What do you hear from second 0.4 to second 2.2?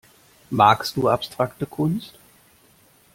Magst du abstrakte Kunst?